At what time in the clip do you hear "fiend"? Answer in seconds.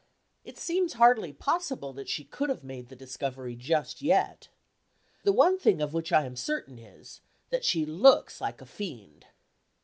8.65-9.27